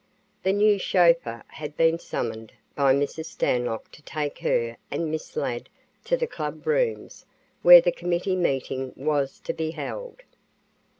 [0.41, 3.25] The new chauffeur had been summoned by Mrs.
[3.27, 5.69] Stanlock to take her and Miss Ladd
[6.05, 7.27] to the club rooms
[7.61, 10.23] where the committee meeting was to be held.